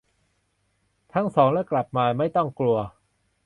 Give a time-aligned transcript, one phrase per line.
[1.13, 2.77] ทั้งสองจะกลับมา ไม่ต้องกลัว